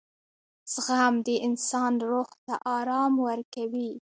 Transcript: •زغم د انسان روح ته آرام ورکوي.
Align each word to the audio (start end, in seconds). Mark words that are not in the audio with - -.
•زغم 0.73 1.13
د 1.25 1.27
انسان 1.47 1.93
روح 2.09 2.29
ته 2.45 2.53
آرام 2.77 3.13
ورکوي. 3.27 3.89